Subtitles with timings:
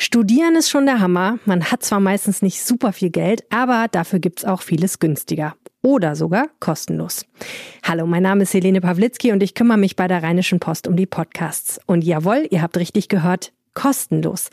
[0.00, 1.40] Studieren ist schon der Hammer.
[1.44, 5.56] Man hat zwar meistens nicht super viel Geld, aber dafür gibt's auch vieles günstiger.
[5.82, 7.26] Oder sogar kostenlos.
[7.82, 10.94] Hallo, mein Name ist Helene Pawlitzki und ich kümmere mich bei der Rheinischen Post um
[10.94, 11.80] die Podcasts.
[11.86, 14.50] Und jawohl, ihr habt richtig gehört, kostenlos.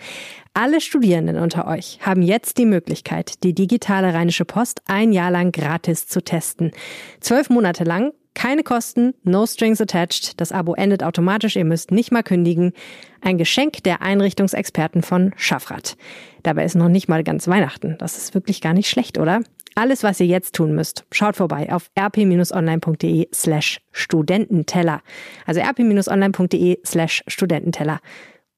[0.56, 5.52] Alle Studierenden unter euch haben jetzt die Möglichkeit, die digitale Rheinische Post ein Jahr lang
[5.52, 6.72] gratis zu testen.
[7.20, 10.40] Zwölf Monate lang keine Kosten, no strings attached.
[10.40, 12.74] Das Abo endet automatisch, ihr müsst nicht mal kündigen.
[13.22, 15.98] Ein Geschenk der Einrichtungsexperten von Schaffrat.
[16.44, 17.96] Dabei ist noch nicht mal ganz Weihnachten.
[17.98, 19.42] Das ist wirklich gar nicht schlecht, oder?
[19.74, 25.02] Alles, was ihr jetzt tun müsst, schaut vorbei auf rp-online.de slash Studententeller.
[25.46, 28.00] Also rp-online.de slash Studententeller.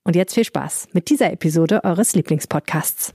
[0.04, 3.14] Und jetzt viel Spaß mit dieser Episode eures Lieblingspodcasts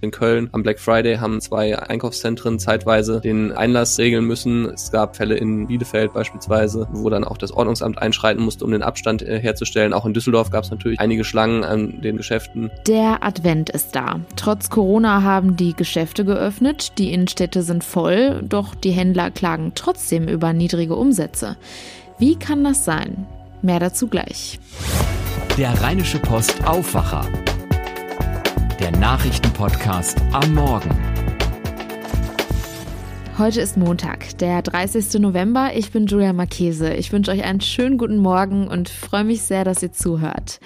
[0.00, 4.66] in Köln am Black Friday haben zwei Einkaufszentren zeitweise den Einlass regeln müssen.
[4.66, 8.82] Es gab Fälle in Bielefeld beispielsweise, wo dann auch das Ordnungsamt einschreiten musste, um den
[8.82, 9.92] Abstand äh, herzustellen.
[9.92, 12.70] Auch in Düsseldorf gab es natürlich einige Schlangen an den Geschäften.
[12.86, 14.20] Der Advent ist da.
[14.36, 20.28] Trotz Corona haben die Geschäfte geöffnet, die Innenstädte sind voll, doch die Händler klagen trotzdem
[20.28, 21.56] über niedrige Umsätze.
[22.18, 23.26] Wie kann das sein?
[23.62, 24.58] Mehr dazu gleich.
[25.58, 27.26] Der Rheinische Post Aufwacher
[28.80, 30.88] der Nachrichtenpodcast am Morgen.
[33.36, 35.20] Heute ist Montag, der 30.
[35.20, 35.72] November.
[35.74, 36.94] Ich bin Julia Marchese.
[36.94, 40.60] Ich wünsche euch einen schönen guten Morgen und freue mich sehr, dass ihr zuhört.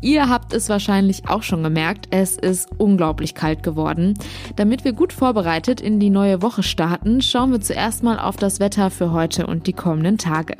[0.00, 4.14] Ihr habt es wahrscheinlich auch schon gemerkt, es ist unglaublich kalt geworden.
[4.54, 8.60] Damit wir gut vorbereitet in die neue Woche starten, schauen wir zuerst mal auf das
[8.60, 10.54] Wetter für heute und die kommenden Tage.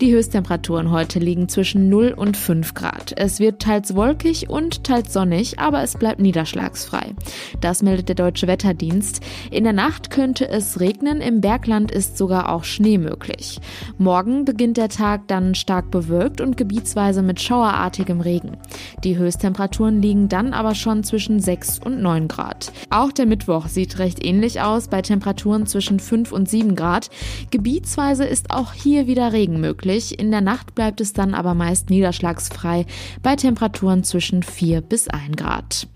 [0.00, 3.12] Die Höchsttemperaturen heute liegen zwischen 0 und 5 Grad.
[3.16, 7.14] Es wird teils wolkig und teils sonnig, aber es bleibt niederschlagsfrei.
[7.60, 9.20] Das meldet der Deutsche Wetterdienst.
[9.50, 13.60] In der Nacht könnte es regnen, im Bergland ist sogar auch Schnee möglich.
[13.98, 18.59] Morgen beginnt der Tag dann stark bewölkt und gebietsweise mit schauerartigem Regen.
[19.04, 22.72] Die Höchsttemperaturen liegen dann aber schon zwischen 6 und 9 Grad.
[22.90, 27.10] Auch der Mittwoch sieht recht ähnlich aus bei Temperaturen zwischen 5 und 7 Grad.
[27.50, 30.18] Gebietsweise ist auch hier wieder Regen möglich.
[30.18, 32.86] In der Nacht bleibt es dann aber meist niederschlagsfrei
[33.22, 35.88] bei Temperaturen zwischen 4 bis 1 Grad.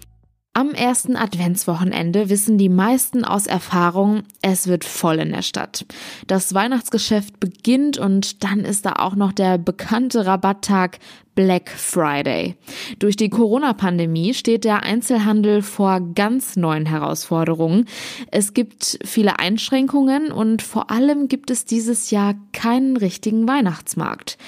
[0.57, 5.85] Am ersten Adventswochenende wissen die meisten aus Erfahrung, es wird voll in der Stadt.
[6.29, 11.01] Das Weihnachtsgeschäft beginnt und dann ist da auch noch der bekannte Rabatttag
[11.35, 12.55] Black Friday.
[13.01, 17.87] Durch die Corona-Pandemie steht der Einzelhandel vor ganz neuen Herausforderungen.
[18.31, 24.39] Es gibt viele Einschränkungen und vor allem gibt es dieses Jahr keinen richtigen Weihnachtsmarkt.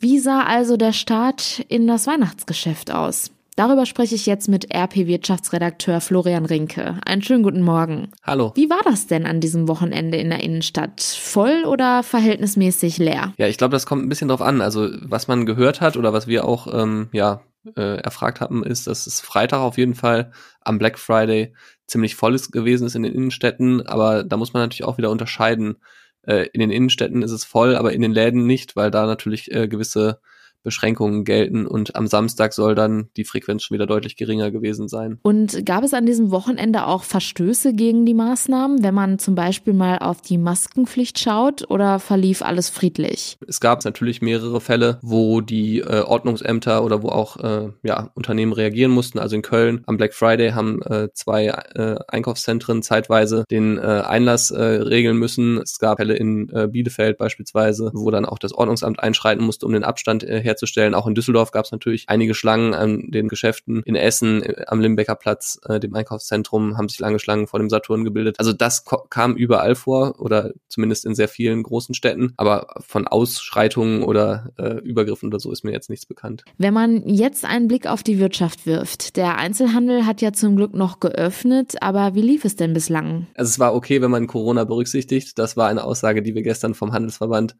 [0.00, 3.30] Wie sah also der Start in das Weihnachtsgeschäft aus?
[3.56, 6.98] Darüber spreche ich jetzt mit RP-Wirtschaftsredakteur Florian Rinke.
[7.06, 8.10] Einen schönen guten Morgen.
[8.24, 8.52] Hallo.
[8.56, 11.00] Wie war das denn an diesem Wochenende in der Innenstadt?
[11.00, 13.32] Voll oder verhältnismäßig leer?
[13.38, 14.60] Ja, ich glaube, das kommt ein bisschen drauf an.
[14.60, 17.42] Also was man gehört hat oder was wir auch ähm, ja
[17.76, 21.54] äh, erfragt haben, ist, dass es Freitag auf jeden Fall am Black Friday
[21.86, 23.86] ziemlich voll ist gewesen ist in den Innenstädten.
[23.86, 25.76] Aber da muss man natürlich auch wieder unterscheiden.
[26.22, 29.52] Äh, in den Innenstädten ist es voll, aber in den Läden nicht, weil da natürlich
[29.52, 30.18] äh, gewisse
[30.64, 35.18] Beschränkungen gelten und am Samstag soll dann die Frequenz schon wieder deutlich geringer gewesen sein.
[35.22, 39.74] Und gab es an diesem Wochenende auch Verstöße gegen die Maßnahmen, wenn man zum Beispiel
[39.74, 43.36] mal auf die Maskenpflicht schaut oder verlief alles friedlich?
[43.46, 48.52] Es gab natürlich mehrere Fälle, wo die äh, Ordnungsämter oder wo auch äh, ja, Unternehmen
[48.52, 49.18] reagieren mussten.
[49.18, 54.50] Also in Köln am Black Friday haben äh, zwei äh, Einkaufszentren zeitweise den äh, Einlass
[54.50, 55.58] äh, regeln müssen.
[55.58, 59.84] Es gab Fälle in Bielefeld beispielsweise, wo dann auch das Ordnungsamt einschreiten musste, um den
[59.84, 60.94] Abstand äh, herzustellen.
[60.94, 63.82] Auch in Düsseldorf gab es natürlich einige Schlangen an den Geschäften.
[63.84, 67.68] In Essen äh, am Limbecker Platz, äh, dem Einkaufszentrum, haben sich lange Schlangen vor dem
[67.68, 68.36] Saturn gebildet.
[68.38, 72.32] Also das kam überall vor oder zumindest in sehr vielen großen Städten.
[72.36, 76.44] Aber von Ausschreitungen oder äh, Übergriffen oder so ist mir jetzt nichts bekannt.
[76.58, 80.74] Wenn man jetzt einen Blick auf die Wirtschaft wirft, der Einzelhandel hat ja zum Glück
[80.74, 83.26] noch geöffnet, aber wie lief es denn bislang?
[83.34, 85.38] Also es war okay, wenn man Corona berücksichtigt.
[85.38, 87.56] Das war eine Aussage, die wir gestern vom Handelsverband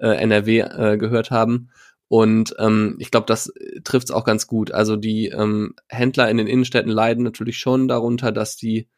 [0.00, 1.70] äh, NRW äh, gehört haben.
[2.10, 3.52] Und ähm, ich glaube, das
[3.84, 4.72] trifft es auch ganz gut.
[4.72, 8.88] Also die ähm, Händler in den Innenstädten leiden natürlich schon darunter, dass die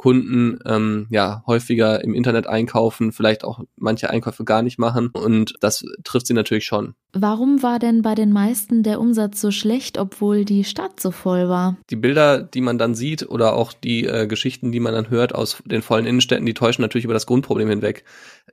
[0.00, 5.52] Kunden ähm, ja häufiger im Internet einkaufen, vielleicht auch manche Einkäufe gar nicht machen und
[5.60, 6.94] das trifft sie natürlich schon.
[7.12, 11.50] Warum war denn bei den meisten der Umsatz so schlecht, obwohl die Stadt so voll
[11.50, 11.76] war?
[11.90, 15.34] Die Bilder, die man dann sieht oder auch die äh, Geschichten, die man dann hört
[15.34, 18.04] aus den vollen Innenstädten, die täuschen natürlich über das Grundproblem hinweg,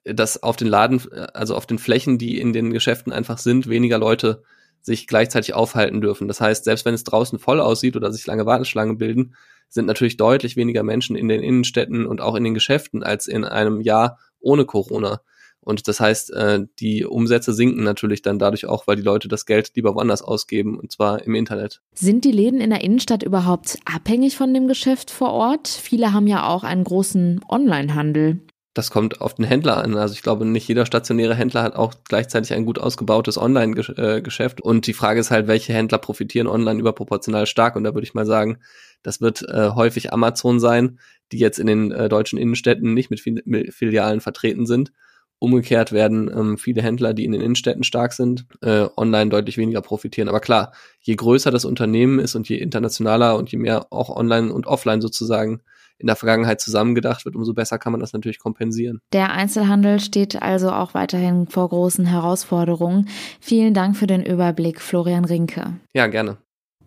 [0.03, 1.01] dass auf den Laden,
[1.33, 4.43] also auf den Flächen, die in den Geschäften einfach sind, weniger Leute
[4.81, 6.27] sich gleichzeitig aufhalten dürfen.
[6.27, 9.35] Das heißt, selbst wenn es draußen voll aussieht oder sich lange Warteschlangen bilden,
[9.69, 13.43] sind natürlich deutlich weniger Menschen in den Innenstädten und auch in den Geschäften als in
[13.43, 15.21] einem Jahr ohne Corona.
[15.59, 19.45] Und das heißt, äh, die Umsätze sinken natürlich dann dadurch auch, weil die Leute das
[19.45, 21.81] Geld lieber woanders ausgeben, und zwar im Internet.
[21.93, 25.67] Sind die Läden in der Innenstadt überhaupt abhängig von dem Geschäft vor Ort?
[25.67, 28.39] Viele haben ja auch einen großen Online-Handel
[28.77, 29.97] das kommt auf den Händler an.
[29.97, 34.61] Also ich glaube, nicht jeder stationäre Händler hat auch gleichzeitig ein gut ausgebautes Online-Geschäft.
[34.61, 37.75] Und die Frage ist halt, welche Händler profitieren online überproportional stark?
[37.75, 38.59] Und da würde ich mal sagen,
[39.01, 40.99] das wird äh, häufig Amazon sein,
[41.31, 44.91] die jetzt in den äh, deutschen Innenstädten nicht mit, mit Filialen vertreten sind.
[45.39, 49.81] Umgekehrt werden ähm, viele Händler, die in den Innenstädten stark sind, äh, online deutlich weniger
[49.81, 50.29] profitieren.
[50.29, 54.53] Aber klar, je größer das Unternehmen ist und je internationaler und je mehr auch online
[54.53, 55.61] und offline sozusagen
[55.97, 58.99] in der Vergangenheit zusammengedacht wird, umso besser kann man das natürlich kompensieren.
[59.13, 63.07] Der Einzelhandel steht also auch weiterhin vor großen Herausforderungen.
[63.39, 65.73] Vielen Dank für den Überblick, Florian Rinke.
[65.93, 66.37] Ja, gerne.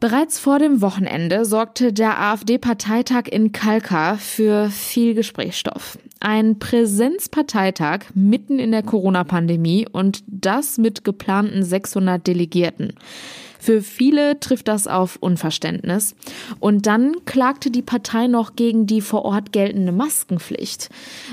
[0.00, 5.98] Bereits vor dem Wochenende sorgte der AfD-Parteitag in Kalkar für viel Gesprächsstoff.
[6.20, 12.94] Ein Präsenzparteitag mitten in der Corona-Pandemie und das mit geplanten 600 Delegierten.
[13.60, 16.14] Für viele trifft das auf Unverständnis.
[16.58, 20.88] Und dann klagte die Partei noch gegen die vor Ort geltende Maskenpflicht.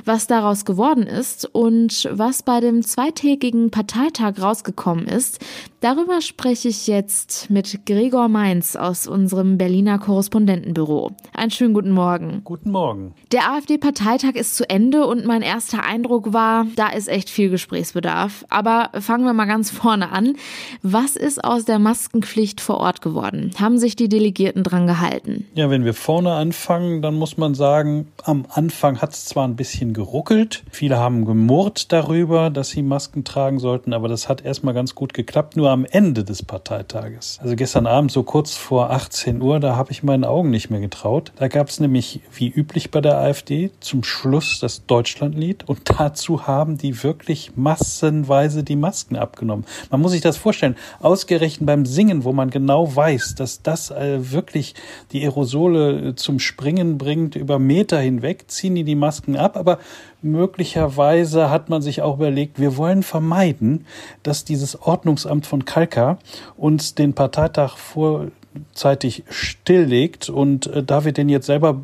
[0.06, 5.39] Was daraus geworden ist und was bei dem zweitägigen Parteitag rausgekommen ist,
[5.79, 11.12] darüber spreche ich jetzt mit Gregor Mainz aus unserem Berliner Korrespondentenbüro.
[11.33, 12.41] Einen schönen guten Morgen.
[12.44, 13.13] Guten Morgen.
[13.31, 18.45] Der AfD-Parteitag ist zu Ende und mein erster Eindruck war, da ist echt viel Gesprächsbedarf.
[18.50, 20.35] Aber fangen wir mal ganz vorne an.
[20.81, 23.51] Was ist aus der Masken Maskenpflicht vor Ort geworden.
[23.59, 25.45] Haben sich die Delegierten dran gehalten?
[25.56, 29.56] Ja, wenn wir vorne anfangen, dann muss man sagen, am Anfang hat es zwar ein
[29.56, 30.63] bisschen geruckelt.
[30.71, 35.13] Viele haben gemurrt darüber, dass sie Masken tragen sollten, aber das hat erstmal ganz gut
[35.13, 37.40] geklappt, nur am Ende des Parteitages.
[37.42, 40.80] Also gestern Abend, so kurz vor 18 Uhr, da habe ich meinen Augen nicht mehr
[40.80, 41.34] getraut.
[41.36, 46.48] Da gab es nämlich, wie üblich bei der AfD, zum Schluss das Deutschlandlied und dazu
[46.48, 49.66] haben die wirklich massenweise die Masken abgenommen.
[49.92, 54.31] Man muss sich das vorstellen, ausgerechnet beim Singen wo man genau weiß, dass das äh,
[54.31, 54.74] wirklich
[55.12, 59.80] die Aerosole äh, zum Springen bringt über Meter hinweg, ziehen die die Masken ab, aber
[60.22, 63.86] möglicherweise hat man sich auch überlegt, wir wollen vermeiden,
[64.24, 66.18] dass dieses Ordnungsamt von Kalka
[66.56, 71.81] uns den Parteitag vorzeitig stilllegt und äh, da wir den jetzt selber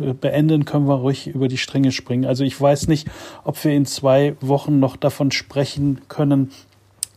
[0.00, 2.24] äh, beenden, können wir ruhig über die Stränge springen.
[2.24, 3.08] Also ich weiß nicht,
[3.44, 6.52] ob wir in zwei Wochen noch davon sprechen können,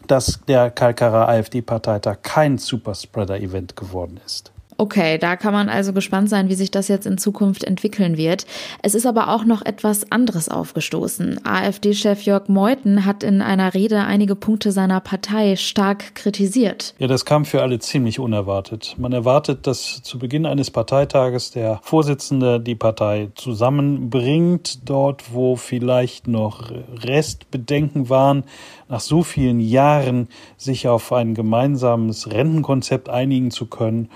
[0.07, 4.54] dass der Kalkarer AfD-Parteitag kein Superspreader-Event geworden ist.
[4.77, 8.45] Okay, da kann man also gespannt sein, wie sich das jetzt in Zukunft entwickeln wird.
[8.81, 11.45] Es ist aber auch noch etwas anderes aufgestoßen.
[11.45, 16.93] AfD-Chef Jörg Meuthen hat in einer Rede einige Punkte seiner Partei stark kritisiert.
[16.99, 18.95] Ja, das kam für alle ziemlich unerwartet.
[18.97, 26.27] Man erwartet, dass zu Beginn eines Parteitages der Vorsitzende die Partei zusammenbringt, dort wo vielleicht
[26.27, 26.69] noch
[27.01, 28.43] Restbedenken waren,
[28.89, 34.09] nach so vielen Jahren sich auf ein gemeinsames Rentenkonzept einigen zu können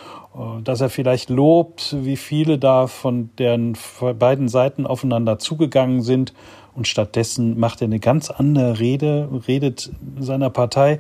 [0.64, 3.76] dass er vielleicht lobt, wie viele da von deren
[4.18, 6.34] beiden Seiten aufeinander zugegangen sind.
[6.76, 11.00] Und stattdessen macht er eine ganz andere Rede, redet seiner Partei äh,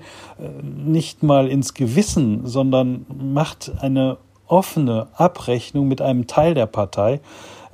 [0.64, 4.18] nicht mal ins Gewissen, sondern macht eine
[4.48, 7.22] offene Abrechnung mit einem Teil der Partei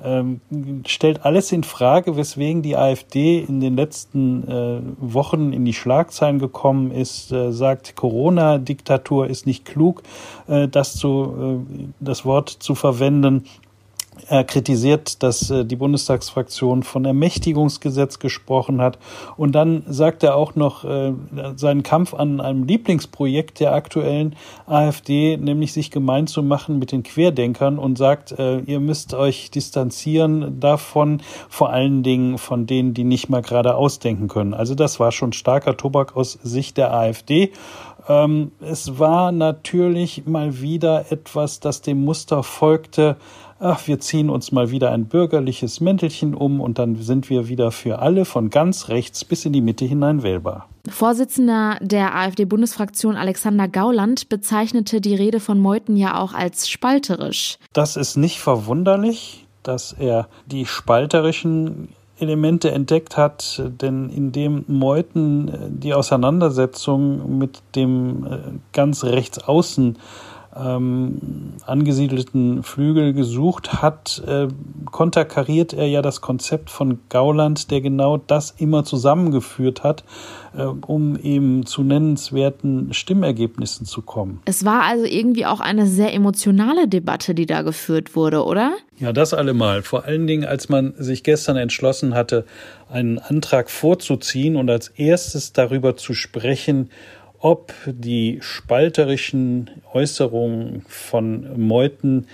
[0.04, 0.42] ähm,
[0.86, 6.40] stellt alles in Frage, weswegen die AfD in den letzten äh, Wochen in die Schlagzeilen
[6.40, 10.04] gekommen ist, äh, sagt, Corona-Diktatur ist nicht klug,
[10.48, 13.46] äh, das, zu, äh, das Wort zu verwenden.
[14.28, 18.98] Er kritisiert, dass äh, die Bundestagsfraktion von Ermächtigungsgesetz gesprochen hat.
[19.38, 21.14] Und dann sagt er auch noch äh,
[21.56, 27.04] seinen Kampf an einem Lieblingsprojekt der aktuellen AfD, nämlich sich gemein zu machen mit den
[27.04, 33.04] Querdenkern und sagt, äh, ihr müsst euch distanzieren davon, vor allen Dingen von denen, die
[33.04, 34.54] nicht mal gerade ausdenken können.
[34.54, 37.52] Also das war schon starker Tobak aus Sicht der AfD.
[38.08, 43.18] Ähm, es war natürlich mal wieder etwas, das dem Muster folgte,
[43.60, 47.72] ach, wir ziehen uns mal wieder ein bürgerliches Mäntelchen um und dann sind wir wieder
[47.72, 50.68] für alle von ganz rechts bis in die Mitte hinein wählbar.
[50.90, 57.58] Vorsitzender der AfD-Bundesfraktion Alexander Gauland bezeichnete die Rede von Meuthen ja auch als spalterisch.
[57.74, 65.94] Das ist nicht verwunderlich, dass er die spalterischen Elemente entdeckt hat, denn indem Meuthen die
[65.94, 68.38] Auseinandersetzung mit dem äh,
[68.72, 69.98] ganz rechts außen
[70.58, 74.48] ähm, angesiedelten Flügel gesucht hat, äh,
[74.92, 80.04] konterkariert er ja das Konzept von Gauland, der genau das immer zusammengeführt hat,
[80.58, 84.42] äh, um eben zu nennenswerten Stimmergebnissen zu kommen.
[84.46, 88.74] Es war also irgendwie auch eine sehr emotionale Debatte, die da geführt wurde, oder?
[88.98, 89.82] Ja, das allemal.
[89.82, 92.46] Vor allen Dingen, als man sich gestern entschlossen hatte,
[92.90, 96.90] einen Antrag vorzuziehen und als erstes darüber zu sprechen,
[97.46, 102.26] ob die spalterischen Äußerungen von Meuthen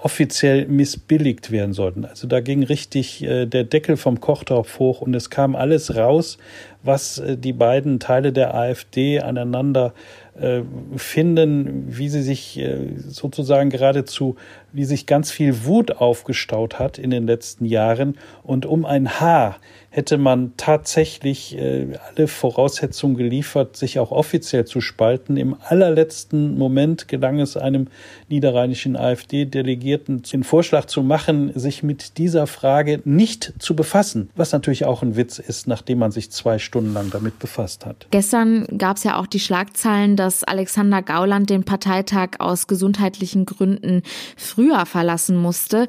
[0.00, 2.04] offiziell missbilligt werden sollten.
[2.04, 6.38] Also da ging richtig äh, der Deckel vom Kochtopf hoch und es kam alles raus,
[6.84, 9.92] was äh, die beiden Teile der AfD aneinander
[10.40, 10.60] äh,
[10.96, 14.36] finden, wie sie sich äh, sozusagen geradezu,
[14.72, 19.56] wie sich ganz viel Wut aufgestaut hat in den letzten Jahren und um ein Haar
[19.98, 25.36] hätte man tatsächlich äh, alle Voraussetzungen geliefert, sich auch offiziell zu spalten.
[25.36, 27.88] Im allerletzten Moment gelang es einem
[28.28, 34.84] niederrheinischen AfD-Delegierten, den Vorschlag zu machen, sich mit dieser Frage nicht zu befassen, was natürlich
[34.84, 38.06] auch ein Witz ist, nachdem man sich zwei Stunden lang damit befasst hat.
[38.12, 44.02] Gestern gab es ja auch die Schlagzeilen, dass Alexander Gauland den Parteitag aus gesundheitlichen Gründen
[44.36, 45.88] früher verlassen musste.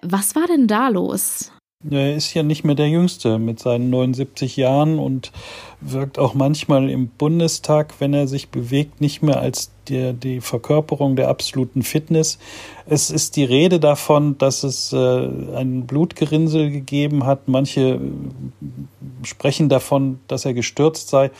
[0.00, 1.52] Was war denn da los?
[1.90, 5.32] Er ist ja nicht mehr der Jüngste mit seinen 79 Jahren und
[5.80, 11.16] wirkt auch manchmal im Bundestag, wenn er sich bewegt, nicht mehr als die, die Verkörperung
[11.16, 12.38] der absoluten Fitness.
[12.86, 17.48] Es ist die Rede davon, dass es äh, ein Blutgerinnsel gegeben hat.
[17.48, 18.00] Manche
[19.24, 21.30] sprechen davon, dass er gestürzt sei.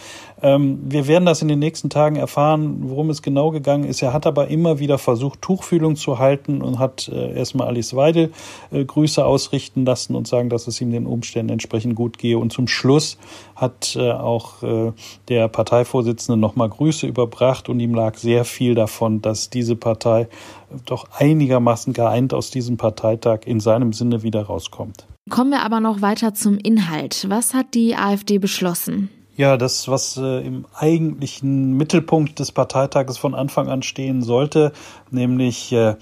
[0.43, 4.03] Ähm, wir werden das in den nächsten Tagen erfahren, worum es genau gegangen ist.
[4.03, 8.33] Er hat aber immer wieder versucht, Tuchfühlung zu halten und hat äh, erstmal Alice Weidel
[8.71, 12.39] äh, Grüße ausrichten lassen und sagen, dass es ihm den Umständen entsprechend gut gehe.
[12.39, 13.19] Und zum Schluss
[13.55, 14.93] hat äh, auch äh,
[15.29, 20.29] der Parteivorsitzende nochmal Grüße überbracht und ihm lag sehr viel davon, dass diese Partei
[20.87, 25.07] doch einigermaßen geeint aus diesem Parteitag in seinem Sinne wieder rauskommt.
[25.31, 27.27] Kommen wir aber noch weiter zum Inhalt.
[27.29, 29.09] Was hat die AfD beschlossen?
[29.37, 34.73] Ja, das, was äh, im eigentlichen Mittelpunkt des Parteitages von Anfang an stehen sollte,
[35.11, 35.97] nämlich äh,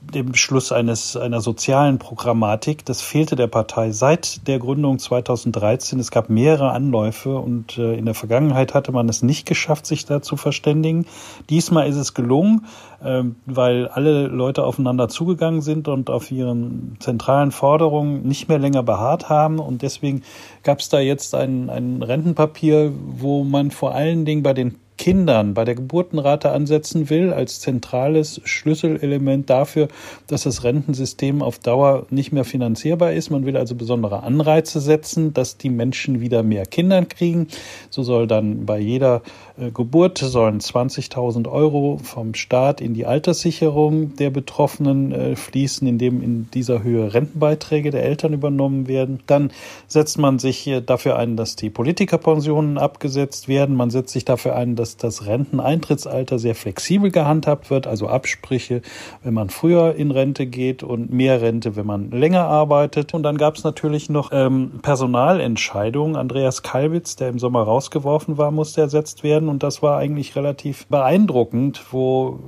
[0.00, 2.84] dem Beschluss eines, einer sozialen Programmatik.
[2.84, 5.98] Das fehlte der Partei seit der Gründung 2013.
[6.00, 10.06] Es gab mehrere Anläufe und äh, in der Vergangenheit hatte man es nicht geschafft, sich
[10.06, 11.06] da zu verständigen.
[11.48, 12.66] Diesmal ist es gelungen,
[13.02, 18.82] äh, weil alle Leute aufeinander zugegangen sind und auf ihren zentralen Forderungen nicht mehr länger
[18.82, 19.58] beharrt haben.
[19.58, 20.22] Und deswegen
[20.62, 25.54] gab es da jetzt ein, ein Rentenpapier, wo man vor allen Dingen bei den Kindern
[25.54, 29.88] bei der Geburtenrate ansetzen will, als zentrales Schlüsselelement dafür,
[30.26, 33.30] dass das Rentensystem auf Dauer nicht mehr finanzierbar ist.
[33.30, 37.48] Man will also besondere Anreize setzen, dass die Menschen wieder mehr Kinder kriegen.
[37.88, 39.22] So soll dann bei jeder
[39.58, 46.22] äh, Geburt sollen 20.000 Euro vom Staat in die Alterssicherung der Betroffenen äh, fließen, indem
[46.22, 49.20] in dieser Höhe Rentenbeiträge der Eltern übernommen werden.
[49.26, 49.50] Dann
[49.86, 53.76] setzt man sich dafür ein, dass die Politikerpensionen abgesetzt werden.
[53.76, 58.82] Man setzt sich dafür ein, dass das Renteneintrittsalter sehr flexibel gehandhabt wird, also Absprüche,
[59.22, 63.14] wenn man früher in Rente geht und mehr Rente, wenn man länger arbeitet.
[63.14, 66.16] Und dann gab es natürlich noch ähm, Personalentscheidungen.
[66.16, 70.86] Andreas Kalwitz, der im Sommer rausgeworfen war, musste ersetzt werden und das war eigentlich relativ
[70.86, 72.40] beeindruckend, wo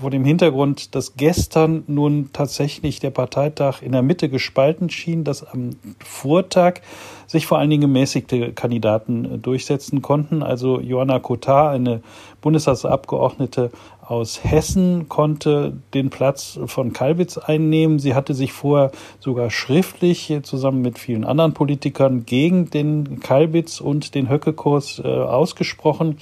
[0.00, 5.44] vor dem Hintergrund, dass gestern nun tatsächlich der Parteitag in der Mitte gespalten schien, dass
[5.44, 5.70] am
[6.04, 6.80] Vortag
[7.26, 10.42] sich vor allen Dingen gemäßigte Kandidaten durchsetzen konnten.
[10.42, 12.02] Also Johanna Kotar, eine
[12.40, 13.70] Bundestagsabgeordnete
[14.06, 17.98] aus Hessen, konnte den Platz von Kalbitz einnehmen.
[17.98, 24.14] Sie hatte sich vorher sogar schriftlich zusammen mit vielen anderen Politikern gegen den Kalbitz und
[24.14, 26.18] den Höckekurs äh, ausgesprochen.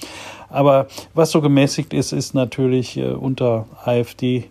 [0.49, 4.43] Aber was so gemäßigt ist, ist natürlich äh, unter AfD äh,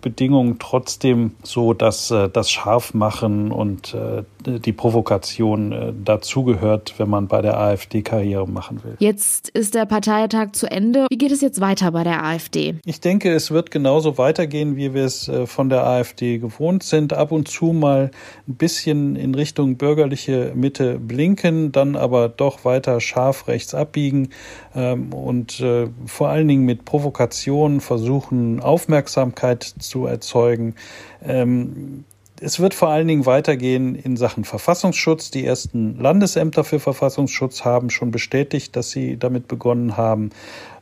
[0.00, 4.22] Bedingungen trotzdem so, dass äh, das Scharfmachen und äh,
[4.58, 8.96] die Provokation äh, dazugehört, wenn man bei der AfD Karriere machen will.
[8.98, 11.06] Jetzt ist der Parteitag zu Ende.
[11.10, 12.76] Wie geht es jetzt weiter bei der AfD?
[12.84, 17.12] Ich denke, es wird genauso weitergehen, wie wir es äh, von der AfD gewohnt sind.
[17.12, 18.10] Ab und zu mal
[18.46, 24.30] ein bisschen in Richtung bürgerliche Mitte blinken, dann aber doch weiter scharf rechts abbiegen
[24.74, 30.74] ähm, und äh, vor allen Dingen mit Provokation versuchen, Aufmerksamkeit zu erzeugen.
[31.22, 32.04] Ähm,
[32.40, 35.30] es wird vor allen Dingen weitergehen in Sachen Verfassungsschutz.
[35.30, 40.30] Die ersten Landesämter für Verfassungsschutz haben schon bestätigt, dass sie damit begonnen haben.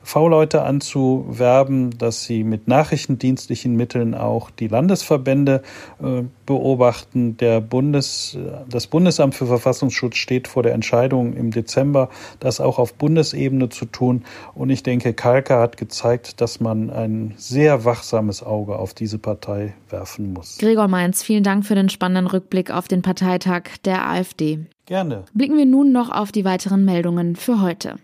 [0.06, 5.62] V-Leute anzuwerben, dass sie mit nachrichtendienstlichen Mitteln auch die Landesverbände
[6.00, 7.36] äh, beobachten.
[7.38, 8.38] Der Bundes,
[8.70, 12.08] das Bundesamt für Verfassungsschutz steht vor der Entscheidung im Dezember,
[12.38, 14.22] das auch auf Bundesebene zu tun.
[14.54, 19.74] Und ich denke, Kalka hat gezeigt, dass man ein sehr wachsames Auge auf diese Partei
[19.90, 20.58] werfen muss.
[20.58, 24.66] Gregor Mainz, vielen Dank für den spannenden Rückblick auf den Parteitag der AfD.
[24.86, 25.24] Gerne.
[25.34, 27.96] Blicken wir nun noch auf die weiteren Meldungen für heute.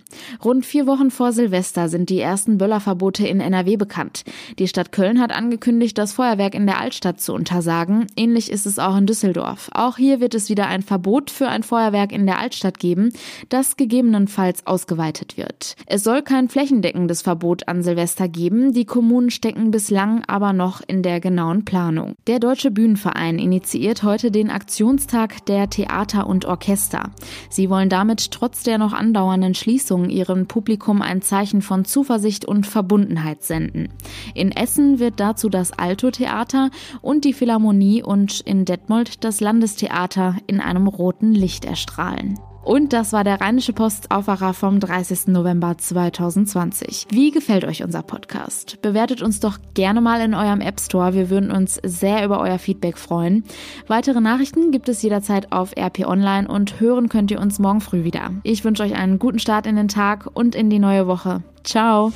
[0.44, 4.24] Rund vier Wochen vor Silvester sind die ersten Böllerverbote in NRW bekannt.
[4.58, 8.08] Die Stadt Köln hat angekündigt, das Feuerwerk in der Altstadt zu untersagen.
[8.16, 9.70] Ähnlich ist es auch in Düsseldorf.
[9.72, 13.12] Auch hier wird es wieder ein Verbot für ein Feuerwerk in der Altstadt geben,
[13.48, 15.76] das gegebenenfalls ausgeweitet wird.
[15.86, 18.72] Es soll kein flächendeckendes Verbot an Silvester geben.
[18.72, 22.14] Die Kommunen stecken bislang aber noch in der genauen Planung.
[22.26, 27.10] Der Deutsche Bühnenverein initiiert heute den Aktionstag der Theater und Orchester Orchester.
[27.50, 32.66] Sie wollen damit trotz der noch andauernden Schließung ihrem Publikum ein Zeichen von Zuversicht und
[32.66, 33.90] Verbundenheit senden.
[34.34, 36.70] In Essen wird dazu das Alto-Theater
[37.02, 42.38] und die Philharmonie und in Detmold das Landestheater in einem roten Licht erstrahlen.
[42.64, 45.28] Und das war der Rheinische Post Aufwacher vom 30.
[45.28, 47.06] November 2020.
[47.10, 48.80] Wie gefällt euch unser Podcast?
[48.82, 51.14] Bewertet uns doch gerne mal in eurem App Store.
[51.14, 53.42] Wir würden uns sehr über euer Feedback freuen.
[53.88, 58.04] Weitere Nachrichten gibt es jederzeit auf RP Online und hören könnt ihr uns morgen früh
[58.04, 58.30] wieder.
[58.44, 61.42] Ich wünsche euch einen guten Start in den Tag und in die neue Woche.
[61.64, 62.12] Ciao.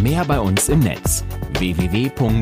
[0.00, 1.24] Mehr bei uns im Netz
[1.58, 2.32] www.rp-online.de